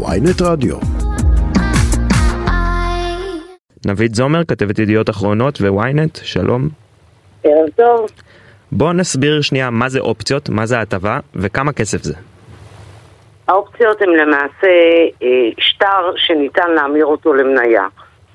ויינט 0.00 0.42
רדיו. 0.42 0.76
נבית 3.86 4.14
זומר, 4.14 4.44
כתבת 4.44 4.78
ידיעות 4.78 5.10
אחרונות 5.10 5.60
וויינט, 5.60 6.16
שלום. 6.22 6.68
ערב 7.44 7.68
טוב. 7.76 8.06
בוא 8.72 8.92
נסביר 8.92 9.40
שנייה 9.40 9.70
מה 9.70 9.88
זה 9.88 10.00
אופציות, 10.00 10.48
מה 10.48 10.66
זה 10.66 10.80
הטבה 10.80 11.18
וכמה 11.34 11.72
כסף 11.72 12.02
זה. 12.02 12.14
האופציות 13.48 14.02
הן 14.02 14.08
למעשה 14.08 14.68
אה, 15.22 15.28
שטר 15.58 16.16
שניתן 16.16 16.70
להמיר 16.70 17.06
אותו 17.06 17.34
למניה 17.34 17.86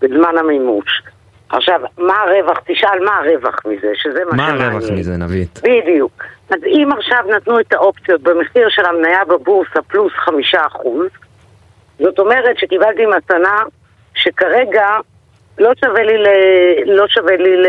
בזמן 0.02 0.38
המימוש. 0.40 1.02
עכשיו, 1.50 1.82
מה 1.98 2.14
הרווח? 2.14 2.58
תשאל 2.68 3.06
מה 3.06 3.12
הרווח 3.18 3.56
מזה, 3.66 3.92
שזה 3.96 4.20
מה 4.32 4.38
מה 4.38 4.48
שמעניין. 4.48 4.72
הרווח 4.72 4.92
מזה, 4.92 5.18
נבית? 5.18 5.60
בדיוק. 5.64 6.24
אז 6.50 6.60
אם 6.66 6.90
עכשיו 6.98 7.24
נתנו 7.36 7.60
את 7.60 7.74
האופציות 7.74 8.22
במחיר 8.22 8.70
של 8.70 8.86
המניה 8.86 9.26
בבורסה 9.26 9.82
פלוס 9.88 10.14
חמישה 10.14 10.62
אחוז, 10.68 11.08
זאת 12.00 12.20
אומרת 12.20 12.60
שקיבלתי 12.60 13.06
מתנה 13.06 13.64
שכרגע 14.16 14.88
לא 15.58 15.72
שווה 15.86 16.04
לי, 16.04 16.18
ל... 16.18 16.28
לא 16.86 17.08
שווה 17.08 17.38
לי 17.38 17.58
ל... 17.58 17.68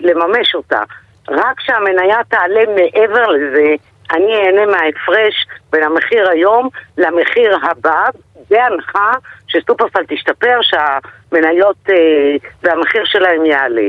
לממש 0.00 0.54
אותה. 0.54 0.82
רק 1.28 1.58
כשהמניה 1.58 2.18
תעלה 2.28 2.62
מעבר 2.66 3.26
לזה, 3.26 3.74
אני 4.12 4.34
אהנה 4.34 4.66
מההפרש 4.66 5.46
בין 5.72 5.82
המחיר 5.82 6.28
היום 6.28 6.68
למחיר 6.98 7.58
הבא, 7.62 8.04
בהנחה 8.50 9.12
שסופרפל 9.48 10.04
תשתפר, 10.08 10.58
שהמניות 10.62 11.76
אה, 11.90 11.94
והמחיר 12.62 13.04
שלהם 13.04 13.44
יעלה. 13.44 13.88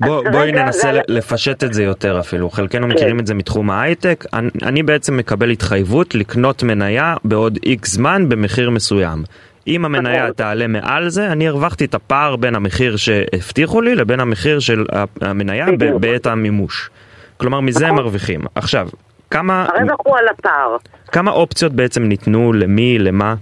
בוא, 0.00 0.22
בואי 0.32 0.52
ננסה 0.52 0.92
זה- 0.92 1.00
לפשט 1.08 1.64
את 1.64 1.74
זה 1.74 1.82
יותר 1.82 2.20
אפילו, 2.20 2.50
חלקנו 2.50 2.86
כן. 2.86 2.92
מכירים 2.92 3.20
את 3.20 3.26
זה 3.26 3.34
מתחום 3.34 3.70
ההייטק, 3.70 4.24
אני, 4.32 4.48
אני 4.62 4.82
בעצם 4.82 5.16
מקבל 5.16 5.50
התחייבות 5.50 6.14
לקנות 6.14 6.62
מניה 6.62 7.14
בעוד 7.24 7.58
איקס 7.66 7.92
זמן 7.92 8.28
במחיר 8.28 8.70
מסוים. 8.70 9.22
אם 9.68 9.84
המניה 9.84 10.22
נכון. 10.22 10.32
תעלה 10.32 10.66
מעל 10.66 11.08
זה, 11.08 11.26
אני 11.26 11.48
הרווחתי 11.48 11.84
את 11.84 11.94
הפער 11.94 12.36
בין 12.36 12.54
המחיר 12.54 12.96
שהבטיחו 12.96 13.80
לי 13.80 13.94
לבין 13.94 14.20
המחיר 14.20 14.58
של 14.58 14.84
המניה. 15.20 15.66
בעת 16.00 16.26
המימוש. 16.26 16.90
כלומר, 17.36 17.60
מזה 17.60 17.86
הם 17.86 17.92
נכון. 17.92 18.04
מרוויחים. 18.04 18.40
עכשיו, 18.54 18.88
כמה, 19.30 19.66
הרווח 19.74 19.96
הוא 20.04 20.18
על 20.18 20.28
הפער. 20.28 20.76
כמה 21.12 21.30
אופציות 21.30 21.72
בעצם 21.72 22.02
ניתנו, 22.02 22.52
למי, 22.52 22.98
למה? 22.98 23.34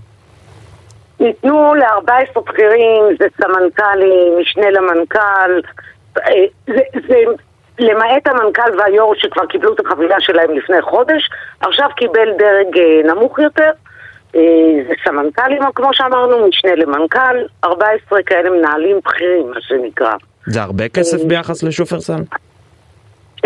ניתנו 1.21 1.75
ל-14 1.75 2.41
בכירים, 2.41 3.03
זה 3.19 3.25
סמנכ"לים, 3.37 4.33
משנה 4.41 4.71
למנכ"ל, 4.71 5.51
זה, 6.67 6.81
זה 7.09 7.17
למעט 7.79 8.27
המנכ"ל 8.27 8.79
והיו"ר 8.79 9.15
שכבר 9.17 9.47
קיבלו 9.47 9.75
את 9.75 9.81
החבילה 9.87 10.17
שלהם 10.21 10.51
לפני 10.51 10.83
חודש, 10.83 11.31
עכשיו 11.61 11.89
קיבל 11.97 12.29
דרג 12.39 12.79
אה, 12.79 13.15
נמוך 13.15 13.39
יותר, 13.39 13.71
אה, 14.37 14.41
זה 14.89 14.95
סמנכ"לים, 15.05 15.63
כמו 15.75 15.89
שאמרנו, 15.93 16.49
משנה 16.49 16.75
למנכ"ל, 16.75 17.37
14 17.65 18.23
כאלה 18.23 18.51
מנהלים 18.51 19.01
בכירים, 19.05 19.51
מה 19.51 19.61
שנקרא. 19.61 20.15
זה 20.47 20.63
הרבה 20.63 20.89
כסף 20.89 21.21
אה, 21.21 21.29
ביחס 21.29 21.63
לשופרסל? 21.63 22.23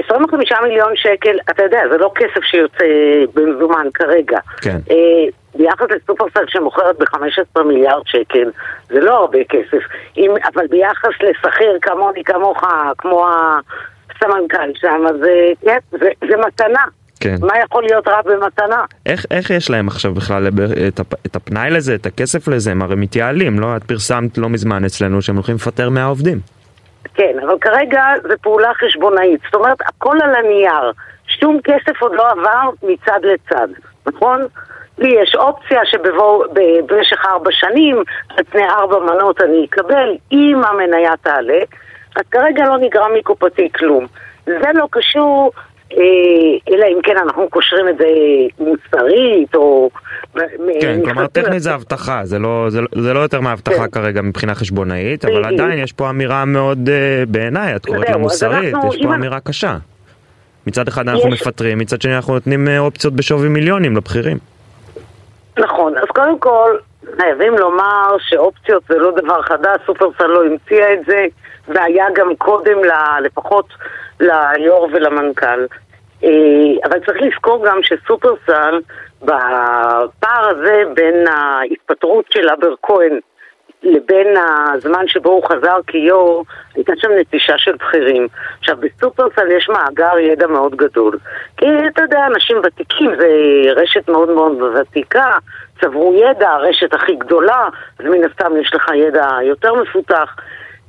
25 0.09 0.53
מיליון 0.63 0.93
שקל, 0.97 1.37
אתה 1.51 1.63
יודע, 1.63 1.81
זה 1.91 1.99
לא 1.99 2.13
כסף 2.15 2.45
שיוצא 2.45 2.85
במזומן 3.35 3.87
כרגע. 3.95 4.39
כן. 4.61 4.79
אה, 4.91 4.97
ביחס 5.55 5.87
לסופרסל 5.91 6.45
שמוכרת 6.49 6.99
ב-15 6.99 7.63
מיליארד 7.63 8.03
שקל, 8.07 8.51
זה 8.89 9.01
לא 9.01 9.19
הרבה 9.19 9.39
כסף. 9.49 9.83
אם, 10.17 10.31
אבל 10.55 10.67
ביחס 10.67 11.15
לשכיר 11.21 11.79
כמוני, 11.83 12.25
כמוך, 12.25 12.65
כמו 12.99 13.27
הסמנכ"ל 13.29 14.71
שם, 14.75 15.03
אז 15.09 15.17
אה, 15.25 15.53
כן, 15.65 15.79
זה, 15.91 16.09
זה 16.29 16.37
מתנה. 16.47 16.85
כן. 17.21 17.37
מה 17.41 17.53
יכול 17.65 17.83
להיות 17.83 18.09
רע 18.09 18.23
במתנה? 18.23 18.85
איך, 19.07 19.27
איך 19.31 19.51
יש 19.51 19.71
להם 19.71 19.89
עכשיו 19.89 20.15
בכלל 20.15 20.49
את, 20.89 21.01
הפ, 21.01 21.15
את 21.27 21.37
הפנאי 21.37 21.71
לזה, 21.71 21.95
את 21.95 22.07
הכסף 22.07 22.49
לזה? 22.49 22.71
הם 22.71 22.83
הרי 22.83 22.97
מתייעלים, 22.97 23.61
לא? 23.61 23.77
את 23.77 23.85
פרסמת 23.85 24.39
לא 24.39 24.49
מזמן 24.49 24.85
אצלנו 24.85 25.23
שהם 25.23 25.37
הולכים 25.37 25.55
לפטר 25.55 25.91
100 25.91 26.05
עובדים. 26.05 26.58
כן, 27.19 27.39
אבל 27.47 27.59
כרגע 27.61 28.03
זה 28.23 28.37
פעולה 28.37 28.75
חשבונאית. 28.75 29.41
זאת 29.45 29.55
אומרת, 29.55 29.81
הכל 29.81 30.19
על 30.23 30.35
הנייר. 30.35 30.93
שום 31.27 31.61
כסף 31.65 32.03
עוד 32.03 32.13
לא 32.15 32.31
עבר 32.31 32.71
מצד 32.83 33.21
לצד, 33.23 33.69
נכון? 34.07 34.47
לי 34.99 35.23
יש 35.23 35.35
אופציה 35.35 35.81
שבמשך 35.85 37.25
ארבע 37.25 37.51
שנים, 37.53 38.03
על 38.29 38.45
פני 38.45 38.69
ארבע 38.69 38.99
מנות 38.99 39.41
אני 39.41 39.67
אקבל, 39.71 40.17
אם 40.33 40.61
המניה 40.65 41.17
תעלה, 41.23 41.59
אז 42.17 42.23
כרגע 42.31 42.65
לא 42.65 42.79
נגרע 42.79 43.07
מקופתי 43.19 43.69
כלום. 43.73 44.07
זה 44.47 44.71
לא 44.75 44.87
קשור, 44.91 45.53
אלא 45.93 46.87
אם 46.87 46.99
כן 47.03 47.17
אנחנו 47.17 47.49
קושרים 47.51 47.89
את 47.89 47.99
זה 47.99 48.07
מוסרית, 48.59 49.55
או... 49.55 49.91
כן, 50.81 51.01
כלומר 51.05 51.27
טכנית 51.27 51.63
זה 51.63 51.75
הבטחה, 51.75 52.21
זה 52.25 52.39
לא, 52.39 52.67
זה, 52.69 52.81
לא- 52.81 52.89
זה 53.03 53.15
לא 53.15 53.21
יותר 53.21 53.41
מהבטחה 53.41 53.85
כן. 53.85 53.91
כרגע 53.91 54.23
מבחינה 54.23 54.55
חשבונאית, 54.55 55.25
אבל. 55.25 55.45
עדיין 55.45 55.79
יש 55.79 55.93
פה 55.93 56.11
אמירה 56.11 56.45
מאוד, 56.45 56.89
אה, 56.89 57.25
בעיניי, 57.29 57.77
את 57.77 57.87
קוראת 57.87 58.09
לה 58.09 58.17
מוסרית, 58.17 58.75
יש 58.89 59.03
פה 59.03 59.15
אמירה 59.15 59.41
קשה. 59.41 59.77
מצד 60.67 60.89
אחד 60.89 61.09
אנחנו 61.09 61.29
מפטרים, 61.29 61.79
מצד 61.79 62.03
שני 62.03 62.17
אנחנו 62.17 62.35
נותנים 62.35 62.69
אה, 62.69 62.79
אופציות 62.79 63.15
בשווי 63.15 63.49
מיליונים 63.49 63.97
לבכירים. 63.97 64.39
נכון, 65.59 65.97
אז 65.97 66.05
קודם 66.09 66.39
כל 66.39 66.77
חייבים 67.21 67.59
לומר 67.59 68.17
שאופציות 68.19 68.83
זה 68.89 68.99
לא 68.99 69.11
דבר 69.11 69.43
חדש, 69.43 69.81
סופרסל 69.87 70.27
לא 70.27 70.45
המציאה 70.45 70.95
את 70.95 70.99
זה, 71.07 71.27
והיה 71.69 72.07
גם 72.15 72.37
קודם 72.37 72.85
ל, 72.85 72.91
לפחות 73.23 73.67
ליו"ר 74.21 74.89
ולמנכ"ל. 74.93 75.67
אה, 76.25 76.31
אבל 76.85 77.01
צריך 77.07 77.23
לזכור 77.23 77.67
גם 77.67 77.79
שסופרסל, 77.83 78.81
בפער 79.23 80.49
הזה 80.49 80.83
בין 80.95 81.27
ההתפטרות 81.29 82.25
של 82.31 82.49
אבר 82.49 82.75
כהן 82.83 83.19
לבין 83.83 84.27
הזמן 84.75 85.09
שבו 85.09 85.31
הוא 85.31 85.45
חזר 85.45 85.79
כיו"ר, 85.87 86.45
הייתה 86.75 86.93
שם 86.97 87.09
נטישה 87.21 87.59
של 87.59 87.73
בכירים. 87.77 88.29
עכשיו, 88.59 88.77
בסופרסל 88.77 89.51
יש 89.51 89.69
מאגר 89.69 90.19
ידע 90.19 90.47
מאוד 90.47 90.77
גדול. 90.77 91.19
כי 91.57 91.67
אתה 91.87 92.03
יודע, 92.03 92.27
אנשים 92.27 92.57
ותיקים, 92.65 93.11
זה 93.19 93.29
רשת 93.77 94.09
מאוד 94.09 94.29
מאוד 94.29 94.63
ותיקה, 94.63 95.31
צברו 95.81 96.15
ידע, 96.15 96.51
הרשת 96.51 96.95
הכי 96.95 97.15
גדולה, 97.15 97.69
אז 97.99 98.07
מן 98.07 98.25
הסתם 98.25 98.57
יש 98.61 98.75
לך 98.75 98.87
ידע 98.95 99.29
יותר 99.43 99.75
מפותח. 99.75 100.37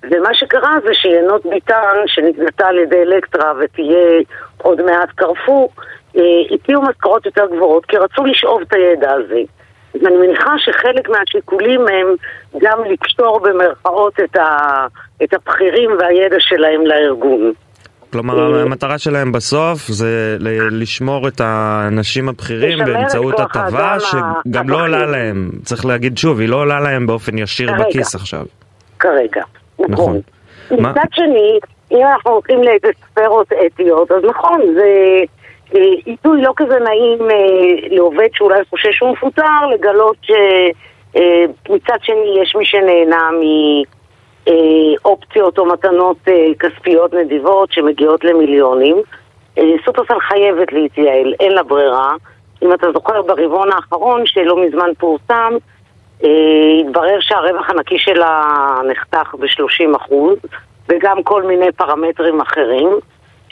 ומה 0.04 0.34
שקרה 0.34 0.76
זה 0.84 0.94
שינות 0.94 1.46
ביטן, 1.46 1.96
שנקנתה 2.08 2.68
על 2.68 2.78
ידי 2.78 3.02
אלקטרה 3.02 3.54
ותהיה 3.60 4.22
עוד 4.58 4.82
מעט 4.82 5.10
קרפור, 5.16 5.72
אה, 6.18 6.22
הציעו 6.52 6.82
משכורות 6.82 7.26
יותר 7.26 7.46
גבוהות, 7.56 7.86
כי 7.86 7.98
רצו 7.98 8.26
לשאוב 8.26 8.62
את 8.62 8.74
הידע 8.74 9.12
הזה. 9.12 9.42
אני 9.96 10.18
מניחה 10.18 10.54
שחלק 10.58 11.10
מהשיקולים 11.10 11.82
הם 11.88 12.16
גם 12.62 12.84
לקשור 12.84 13.40
במרכאות 13.40 14.20
את, 14.20 14.36
ה, 14.36 14.48
את 15.24 15.34
הבכירים 15.34 15.90
והידע 16.00 16.40
שלהם 16.40 16.86
לארגון. 16.86 17.52
כלומר, 18.12 18.58
אה, 18.58 18.62
המטרה 18.62 18.98
שלהם 18.98 19.32
בסוף 19.32 19.88
זה 19.88 20.38
לשמור 20.72 21.28
את 21.28 21.42
האנשים 21.44 22.30
הבכירים 22.30 22.80
באמצעות 22.86 23.40
הטבה 23.40 23.98
שגם 24.00 24.70
לא 24.70 24.82
עולה. 24.82 25.06
להם, 25.06 25.50
צריך 25.64 25.86
להגיד 25.86 26.18
שוב, 26.18 26.40
היא 26.40 26.50
לא 26.50 26.56
עולה 26.56 26.80
להם 26.80 27.08
באופן 27.08 27.38
ישיר. 27.38 27.70
בכיס 27.80 28.16
עכשיו. 28.16 28.46
כרגע. 29.00 29.42
נכון. 29.80 30.22
נכון. 30.72 30.86
מצד 30.86 31.08
שני, 31.12 31.60
אם 31.92 32.06
אנחנו 32.06 32.32
הולכים 32.32 32.64
לאיזה 32.64 32.88
ספרות 33.12 33.48
אתיות, 33.66 34.12
אז 34.12 34.24
נכון, 34.24 34.62
זה 34.74 35.18
אה, 35.76 35.82
עיתוי 36.06 36.42
לא 36.42 36.54
כזה 36.56 36.80
נעים 36.80 37.32
אה, 37.32 37.88
לעובד 37.90 38.28
שאולי 38.34 38.60
חושש 38.70 38.98
שהוא 38.98 39.12
מפוטר, 39.12 39.66
לגלות 39.74 40.18
שמצד 40.22 41.98
שני 42.02 42.42
יש 42.42 42.56
מי 42.56 42.66
שנהנה 42.66 43.30
מאופציות 44.48 45.58
או 45.58 45.66
מתנות 45.66 46.18
אה, 46.28 46.48
כספיות 46.60 47.14
נדיבות 47.14 47.72
שמגיעות 47.72 48.24
למיליונים. 48.24 48.96
אה, 49.58 49.64
סופרסל 49.86 50.20
חייבת 50.20 50.72
להתייעל, 50.72 51.34
אין 51.40 51.52
לה 51.52 51.64
ברירה. 51.64 52.14
אם 52.62 52.74
אתה 52.74 52.92
זוכר 52.94 53.22
ברבעון 53.22 53.72
האחרון 53.72 54.22
שלא 54.26 54.66
מזמן 54.66 54.90
פורסם, 54.98 55.54
אה, 55.54 55.58
התברר 56.80 57.20
שהרווח 57.20 57.70
הנקי 57.70 58.00
שלה 58.00 58.44
נחתך 58.92 59.36
ב-30% 59.40 60.14
וגם 60.90 61.24
כל 61.24 61.44
מיני 61.44 61.72
פרמטרים 61.72 62.42
אחרים. 62.42 62.90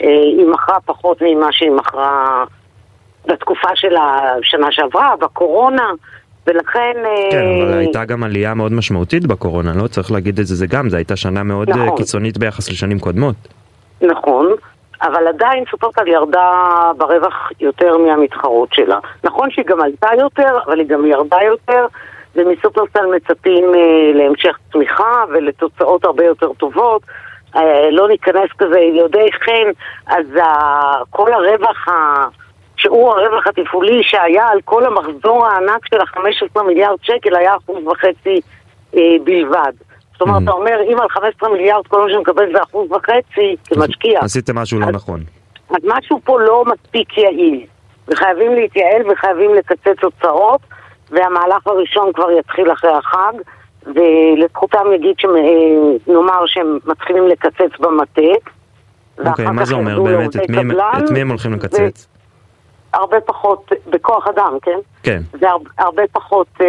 אה, 0.02 0.08
היא 0.08 0.46
מכרה 0.46 0.80
פחות 0.84 1.22
ממה 1.22 1.52
שהיא 1.52 1.70
מכרה 1.70 2.44
בתקופה 3.26 3.68
של 3.74 3.94
השנה 3.96 4.66
שעברה, 4.70 5.14
בקורונה, 5.20 5.90
ולכן... 6.46 6.92
אה, 7.04 7.30
כן, 7.30 7.44
אבל 7.62 7.78
הייתה 7.78 8.04
גם 8.04 8.24
עלייה 8.24 8.54
מאוד 8.54 8.72
משמעותית 8.72 9.26
בקורונה, 9.26 9.72
לא 9.82 9.86
צריך 9.86 10.12
להגיד 10.12 10.38
את 10.38 10.46
זה, 10.46 10.54
זה 10.54 10.66
גם, 10.66 10.88
זו 10.88 10.96
הייתה 10.96 11.16
שנה 11.16 11.42
מאוד 11.42 11.70
נכון. 11.70 11.88
אה, 11.88 11.96
קיצונית 11.96 12.38
ביחס 12.38 12.70
לשנים 12.70 12.98
קודמות. 12.98 13.34
נכון, 14.00 14.54
אבל 15.02 15.26
עדיין 15.26 15.64
סופרסל 15.70 16.08
ירדה 16.08 16.50
ברווח 16.96 17.50
יותר 17.60 17.98
מהמתחרות 17.98 18.68
שלה. 18.72 18.98
נכון 19.24 19.50
שהיא 19.50 19.64
גם 19.64 19.80
עלתה 19.80 20.08
יותר, 20.18 20.58
אבל 20.66 20.78
היא 20.78 20.88
גם 20.88 21.06
ירדה 21.06 21.36
יותר, 21.46 21.86
ומסופרסל 22.38 23.06
מצפים 23.16 23.64
אה, 23.74 24.12
להמשך 24.14 24.58
צמיחה 24.72 25.24
ולתוצאות 25.28 26.04
הרבה 26.04 26.24
יותר 26.24 26.52
טובות. 26.52 27.02
אה, 27.56 27.90
לא 27.90 28.08
ניכנס 28.08 28.50
כזה, 28.58 28.78
יודעי 28.80 29.32
חן, 29.32 29.70
אז 30.06 30.26
כל 31.10 31.32
הרווח 31.32 31.88
ה... 31.88 31.92
שיעור 32.76 33.12
הרווח 33.18 33.46
התפעולי 33.46 34.02
שהיה 34.02 34.48
על 34.48 34.60
כל 34.64 34.84
המחזור 34.84 35.46
הענק 35.46 35.86
של 35.90 36.00
ה-15 36.00 36.62
מיליארד 36.62 36.98
שקל 37.02 37.36
היה 37.36 37.56
אחוז 37.56 37.86
וחצי 37.86 38.40
אה, 38.96 39.00
בלבד. 39.24 39.72
זאת 40.12 40.20
אומרת, 40.20 40.40
Mhm. 40.40 40.44
אתה 40.44 40.50
אומר, 40.52 40.80
אם 40.92 41.00
על 41.00 41.08
15 41.08 41.48
מיליארד 41.48 41.86
כל 41.86 42.02
מה 42.02 42.12
שמקבל 42.12 42.52
זה 42.52 42.62
אחוז 42.62 42.92
וחצי, 42.92 43.56
כמשקיע, 43.64 44.20
עשיתם 44.22 44.58
משהו 44.58 44.80
לא 44.80 44.86
נכון. 44.86 45.20
אז 45.70 45.82
משהו 45.84 46.20
פה 46.24 46.40
לא 46.40 46.64
מספיק 46.66 47.18
יעיל. 47.18 47.66
וחייבים 48.08 48.54
להתייעל 48.54 49.02
וחייבים 49.10 49.54
לקצץ 49.54 50.04
הוצאות, 50.04 50.60
והמהלך 51.10 51.66
הראשון 51.66 52.12
כבר 52.12 52.30
יתחיל 52.30 52.72
אחרי 52.72 52.90
החג, 52.90 53.32
ולזכותם 53.86 54.92
יגיד 54.94 55.14
שנאמר 55.18 56.46
שהם 56.46 56.78
מתחילים 56.86 57.26
לקצץ 57.28 57.78
במטה. 57.80 58.22
אוקיי, 59.26 59.46
מה 59.46 59.64
זה 59.64 59.74
אומר 59.74 60.02
באמת? 60.02 60.36
את 60.36 60.50
מי 60.50 60.56
קבלן, 60.56 60.90
את 61.04 61.10
מי 61.10 61.20
הם 61.20 61.28
הולכים 61.28 61.52
לקצץ? 61.52 62.06
הרבה 62.92 63.20
פחות 63.20 63.72
בכוח 63.90 64.26
אדם, 64.28 64.58
כן? 64.62 64.78
כן. 65.02 65.20
זה 65.32 65.50
הרבה, 65.50 65.70
הרבה 65.78 66.02
פחות 66.12 66.46
אה, 66.60 66.66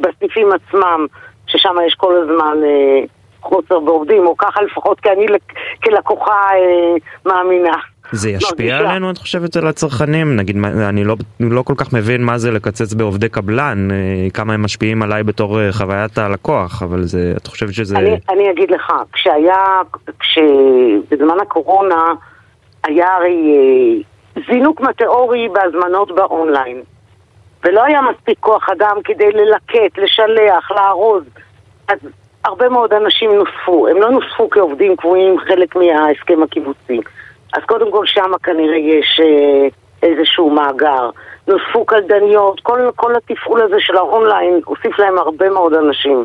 בסניפים 0.00 0.48
עצמם, 0.52 1.06
ששם 1.46 1.74
יש 1.86 1.94
כל 1.94 2.14
הזמן 2.16 2.56
אה, 2.64 3.00
חוסר 3.42 3.80
בעובדים, 3.80 4.26
או 4.26 4.36
ככה 4.36 4.62
לפחות 4.62 5.00
כי 5.00 5.10
אני 5.10 5.26
לק- 5.26 5.52
כלקוחה 5.84 6.48
אה, 6.54 6.94
מאמינה. 7.26 7.76
זה 8.12 8.30
ישפיע 8.30 8.74
מרגישה. 8.74 8.90
עלינו, 8.90 9.10
את 9.10 9.18
חושבת, 9.18 9.56
על 9.56 9.66
הצרכנים? 9.66 10.36
נגיד, 10.36 10.56
אני 10.88 11.04
לא, 11.04 11.16
לא 11.40 11.62
כל 11.62 11.74
כך 11.76 11.92
מבין 11.92 12.24
מה 12.24 12.38
זה 12.38 12.50
לקצץ 12.50 12.94
בעובדי 12.94 13.28
קבלן, 13.28 13.90
אה, 13.90 13.96
כמה 14.34 14.54
הם 14.54 14.62
משפיעים 14.62 15.02
עליי 15.02 15.22
בתור 15.22 15.60
אה, 15.60 15.72
חוויית 15.72 16.18
הלקוח, 16.18 16.82
אבל 16.82 17.02
זה, 17.02 17.32
את 17.36 17.46
חושבת 17.46 17.74
שזה... 17.74 17.98
אני, 17.98 18.18
אני 18.28 18.50
אגיד 18.50 18.70
לך, 18.70 18.92
כשהיה, 19.12 19.64
כשבזמן 20.18 21.40
הקורונה 21.42 22.04
היה 22.84 23.06
הרי 23.16 23.56
אה, 24.36 24.42
זינוק 24.48 24.80
מטאורי 24.80 25.48
בהזמנות 25.48 26.14
באונליין, 26.14 26.82
ולא 27.64 27.84
היה 27.84 28.00
מספיק 28.02 28.38
כוח 28.40 28.68
אדם 28.68 28.96
כדי 29.04 29.32
ללקט, 29.32 29.98
לשלח, 29.98 30.70
לארוז, 30.70 31.24
אז 31.88 31.98
הרבה 32.44 32.68
מאוד 32.68 32.92
אנשים 32.92 33.30
נוספו, 33.30 33.88
הם 33.88 33.96
לא 33.96 34.10
נוספו 34.10 34.50
כעובדים 34.50 34.96
קבועים 34.96 35.38
חלק 35.38 35.76
מההסכם 35.76 36.42
הקיבוצי. 36.42 37.00
אז 37.52 37.62
קודם 37.66 37.92
כל 37.92 38.06
שמה 38.06 38.38
כנראה 38.42 38.76
יש 38.76 39.20
אה, 39.20 39.68
איזשהו 40.08 40.50
מאגר. 40.50 41.10
נוספו 41.48 41.84
קלדניות, 41.84 42.60
כל, 42.60 42.90
כל 42.96 43.12
התפעול 43.16 43.62
הזה 43.62 43.76
של 43.78 43.96
האונליין 43.96 44.60
הוסיף 44.64 44.98
להם 44.98 45.18
הרבה 45.18 45.50
מאוד 45.50 45.74
אנשים. 45.74 46.24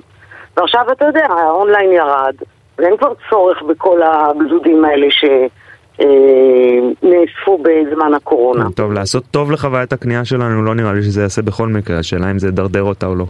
ועכשיו 0.57 0.91
אתה 0.91 1.05
יודע, 1.05 1.25
האונליין 1.29 1.91
ירד, 1.91 2.35
ואין 2.77 2.97
כבר 2.97 3.13
צורך 3.29 3.61
בכל 3.61 3.99
הגדודים 4.03 4.85
האלה 4.85 5.07
שנאספו 5.99 7.57
בזמן 7.57 8.13
הקורונה. 8.13 8.65
טוב, 8.75 8.93
לעשות 8.93 9.23
טוב 9.31 9.51
לחוויית 9.51 9.93
הקנייה 9.93 10.25
שלנו, 10.25 10.63
לא 10.63 10.75
נראה 10.75 10.93
לי 10.93 11.01
שזה 11.01 11.21
יעשה 11.21 11.41
בכל 11.41 11.67
מקרה, 11.67 11.99
השאלה 11.99 12.31
אם 12.31 12.39
זה 12.39 12.47
ידרדר 12.47 12.83
אותה 12.83 13.05
או 13.05 13.15
לא. 13.15 13.25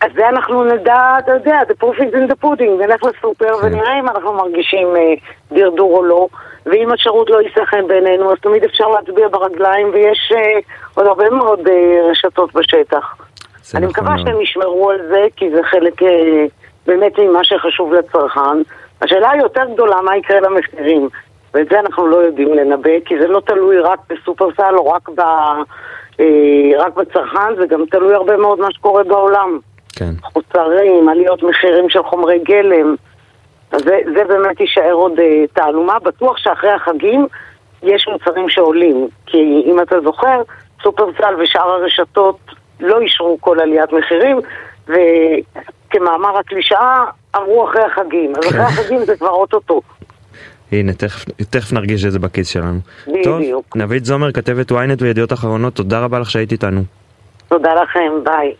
אז 0.00 0.10
זה 0.14 0.28
אנחנו 0.28 0.64
נדע, 0.64 1.16
אתה 1.18 1.32
יודע, 1.32 1.60
the 1.68 1.84
proof 1.84 1.98
is 1.98 2.14
in 2.14 2.32
the 2.32 2.44
pudding, 2.44 2.84
נלך 2.84 3.04
לסופר 3.04 3.60
כן. 3.60 3.66
ונראה 3.66 3.98
אם 4.00 4.08
אנחנו 4.08 4.32
מרגישים 4.32 4.96
אה, 4.96 5.14
דרדור 5.52 5.96
או 5.96 6.04
לא, 6.04 6.28
ואם 6.66 6.92
השירות 6.92 7.30
לא 7.30 7.42
יישא 7.42 7.64
חן 7.64 7.86
בעינינו, 7.88 8.32
אז 8.32 8.38
תמיד 8.42 8.64
אפשר 8.64 8.88
להצביע 8.88 9.28
ברגליים, 9.28 9.90
ויש 9.92 10.32
אה, 10.36 10.58
עוד 10.94 11.06
הרבה 11.06 11.30
מאוד 11.30 11.68
אה, 11.68 12.10
רשתות 12.10 12.54
בשטח. 12.54 13.16
אני 13.74 13.86
נכון 13.86 14.04
מקווה. 14.04 14.18
שהם 14.18 14.40
ישמרו 14.40 14.90
על 14.90 14.98
זה, 15.08 15.26
כי 15.36 15.50
זה 15.50 15.62
חלק 15.62 16.02
אה, 16.02 16.44
באמת 16.86 17.18
ממה 17.18 17.44
שחשוב 17.44 17.92
לצרכן. 17.92 18.58
השאלה 19.02 19.30
היותר 19.30 19.64
גדולה, 19.72 20.00
מה 20.00 20.16
יקרה 20.16 20.40
למחירים? 20.40 21.08
ואת 21.54 21.66
זה 21.70 21.80
אנחנו 21.80 22.06
לא 22.06 22.16
יודעים 22.16 22.54
לנבא, 22.54 23.00
כי 23.04 23.18
זה 23.20 23.28
לא 23.28 23.40
תלוי 23.40 23.78
רק 23.78 23.98
בסופרסל 24.10 24.74
או 24.76 24.90
רק, 24.90 25.08
ב, 25.08 25.20
אה, 26.20 26.78
רק 26.78 26.94
בצרכן, 26.94 27.56
זה 27.56 27.66
גם 27.66 27.84
תלוי 27.90 28.14
הרבה 28.14 28.36
מאוד 28.36 28.60
מה 28.60 28.72
שקורה 28.72 29.04
בעולם. 29.04 29.58
כן. 30.00 30.12
חוצרים, 30.22 31.08
עליות 31.08 31.42
מחירים 31.42 31.90
של 31.90 32.02
חומרי 32.02 32.38
גלם. 32.38 32.94
אז 33.72 33.80
זה, 33.80 33.96
זה 34.14 34.24
באמת 34.24 34.60
יישאר 34.60 34.92
עוד 34.92 35.18
אה, 35.20 35.44
תעלומה. 35.52 35.98
בטוח 35.98 36.36
שאחרי 36.36 36.70
החגים 36.70 37.26
יש 37.82 38.08
מוצרים 38.08 38.48
שעולים. 38.48 39.08
כי 39.26 39.62
אם 39.66 39.80
אתה 39.82 39.96
זוכר, 40.04 40.42
סופרסל 40.82 41.34
ושאר 41.42 41.70
הרשתות 41.70 42.38
לא 42.80 43.00
אישרו 43.00 43.38
כל 43.40 43.60
עליית 43.60 43.92
מחירים, 43.92 44.40
וכמאמר 44.86 46.38
הקלישאה, 46.38 47.04
אמרו 47.36 47.68
אחרי 47.70 47.82
החגים. 47.82 48.32
אז 48.36 48.48
אחרי 48.48 48.62
החגים 48.62 49.04
זה 49.04 49.16
כבר 49.16 49.30
אוטוטו. 49.30 49.80
הנה, 50.72 50.92
תכף, 50.92 51.24
תכף 51.50 51.72
נרגיש 51.72 52.04
את 52.04 52.12
זה 52.12 52.18
בכיס 52.18 52.48
שלנו. 52.48 52.78
בדיוק. 53.06 53.24
טוב, 53.24 53.82
נבית 53.82 54.04
זומר, 54.04 54.32
כתבת 54.32 54.70
ynet 54.70 54.98
וידיעות 55.00 55.32
אחרונות, 55.32 55.74
תודה 55.74 56.00
רבה 56.00 56.18
לך 56.18 56.30
שהיית 56.30 56.52
איתנו. 56.52 56.80
תודה 57.48 57.74
לכם, 57.74 58.12
ביי. 58.24 58.54